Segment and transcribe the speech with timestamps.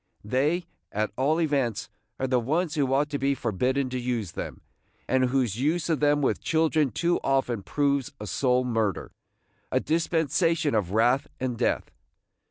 [0.25, 1.87] They, at all events,
[2.19, 4.61] are the ones who ought to be forbidden to use them,
[5.07, 9.11] and whose use of them with children too often proves a soul murder,–
[9.71, 11.91] a dispensation of wrath and death.